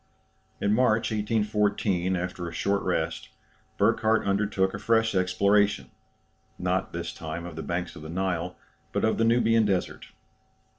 [0.59, 3.29] In March, 1814, after a short rest,
[3.77, 5.91] Burckhardt undertook a fresh exploration,
[6.57, 8.55] not this time of the banks of the Nile,
[8.93, 10.07] but of the Nubian desert.